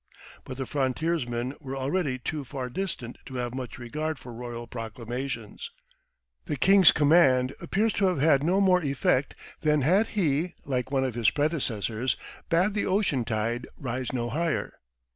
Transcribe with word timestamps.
But 0.45 0.57
the 0.57 0.65
frontiersmen 0.65 1.53
were 1.61 1.75
already 1.75 2.17
too 2.17 2.43
far 2.43 2.71
distant 2.71 3.19
to 3.27 3.35
have 3.35 3.53
much 3.53 3.77
regard 3.77 4.17
for 4.17 4.33
royal 4.33 4.65
proclamations. 4.65 5.69
The 6.45 6.55
king's 6.55 6.91
command 6.91 7.53
appears 7.59 7.93
to 7.93 8.05
have 8.07 8.19
had 8.19 8.41
no 8.43 8.59
more 8.59 8.81
effect 8.81 9.35
than 9.59 9.81
had 9.81 10.07
he, 10.17 10.55
like 10.65 10.89
one 10.89 11.03
of 11.03 11.13
his 11.13 11.29
predecessors, 11.29 12.17
bade 12.49 12.73
the 12.73 12.87
ocean 12.87 13.23
tide 13.25 13.67
rise 13.77 14.11
no 14.11 14.31
higher. 14.31 14.79